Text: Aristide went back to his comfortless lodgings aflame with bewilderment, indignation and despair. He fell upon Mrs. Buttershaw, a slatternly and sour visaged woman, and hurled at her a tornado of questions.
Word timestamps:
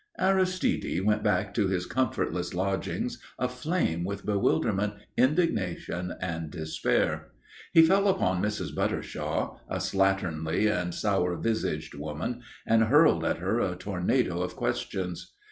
Aristide 0.17 1.05
went 1.05 1.21
back 1.21 1.53
to 1.53 1.67
his 1.67 1.85
comfortless 1.85 2.55
lodgings 2.55 3.21
aflame 3.37 4.03
with 4.03 4.25
bewilderment, 4.25 4.93
indignation 5.15 6.15
and 6.19 6.49
despair. 6.49 7.27
He 7.71 7.83
fell 7.83 8.07
upon 8.07 8.41
Mrs. 8.41 8.73
Buttershaw, 8.75 9.59
a 9.69 9.77
slatternly 9.77 10.65
and 10.67 10.95
sour 10.95 11.35
visaged 11.37 11.93
woman, 11.93 12.41
and 12.65 12.85
hurled 12.85 13.23
at 13.23 13.37
her 13.37 13.59
a 13.59 13.75
tornado 13.75 14.41
of 14.41 14.55
questions. 14.55 15.35